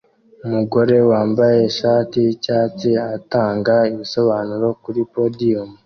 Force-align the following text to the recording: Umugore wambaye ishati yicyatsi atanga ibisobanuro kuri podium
Umugore 0.45 0.95
wambaye 1.09 1.57
ishati 1.69 2.15
yicyatsi 2.25 2.89
atanga 3.17 3.73
ibisobanuro 3.91 4.67
kuri 4.83 5.01
podium 5.13 5.69